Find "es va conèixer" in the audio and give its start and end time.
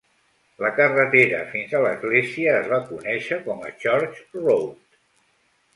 2.63-3.41